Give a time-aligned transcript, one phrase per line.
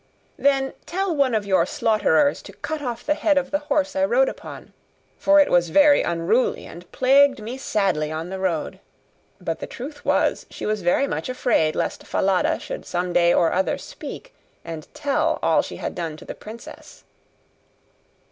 [0.39, 4.03] 'Then tell one of your slaughterers to cut off the head of the horse I
[4.03, 4.73] rode upon,
[5.15, 8.79] for it was very unruly, and plagued me sadly on the road';
[9.39, 13.53] but the truth was, she was very much afraid lest Falada should some day or
[13.53, 14.33] other speak,
[14.65, 17.03] and tell all she had done to the princess.